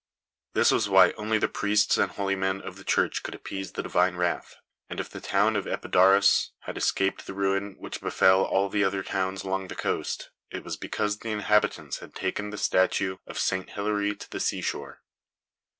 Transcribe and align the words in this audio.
"This 0.55 0.71
was 0.71 0.89
why 0.89 1.11
only 1.11 1.37
the 1.37 1.47
priests 1.47 1.95
and 1.95 2.09
holy 2.09 2.35
men 2.35 2.59
of 2.59 2.75
the 2.75 2.83
church 2.83 3.21
could 3.21 3.35
appease 3.35 3.73
the 3.73 3.83
Divine 3.83 4.15
wrath; 4.15 4.55
and 4.89 4.99
if 4.99 5.07
the 5.07 5.21
town 5.21 5.55
of 5.55 5.67
Epidaurus 5.67 6.53
had 6.61 6.75
escaped 6.75 7.27
the 7.27 7.35
ruin 7.35 7.75
which 7.77 8.01
befell 8.01 8.41
all 8.43 8.67
the 8.67 8.83
other 8.83 9.03
towns 9.03 9.43
along 9.43 9.67
the 9.67 9.75
coast, 9.75 10.31
it 10.49 10.63
was 10.63 10.75
because 10.75 11.19
the 11.19 11.29
inhabitants 11.29 11.99
had 11.99 12.15
taken 12.15 12.49
the 12.49 12.57
statue 12.57 13.17
of 13.27 13.37
St. 13.37 13.69
Hilary 13.69 14.15
to 14.15 14.27
the 14.31 14.39
sea 14.39 14.61
shore. 14.63 15.03